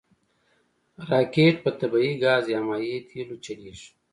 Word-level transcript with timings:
راکټ 1.09 1.55
په 1.63 1.69
طبعي 1.79 2.11
ګاز 2.23 2.43
یا 2.53 2.59
مایع 2.67 2.97
تېلو 3.09 3.35
چلیږي 3.45 3.87